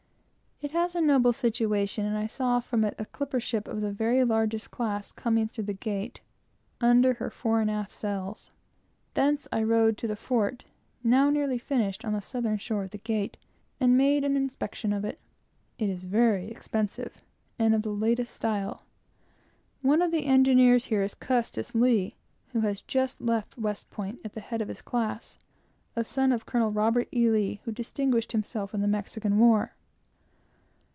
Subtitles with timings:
[0.63, 3.91] It has a noble situation, and I saw from it a clipper ship of the
[3.91, 6.19] very largest class, coming through the Gate,
[6.79, 8.51] under her fore and aft sails.
[9.15, 10.65] Thence I rode to the Fort,
[11.03, 13.37] now nearly finished, on the southern shore of the Gate,
[13.79, 15.19] and made an inspection of it.
[15.79, 17.23] It is very expensive
[17.57, 18.83] and of the latest style.
[19.81, 22.15] One of the engineers here is Custis Lee,
[22.49, 25.39] who has just left West Point at the head of his class,
[25.95, 27.31] a son of Colonel Robert E.
[27.31, 29.73] Lee, who distinguished himself in the Mexican War.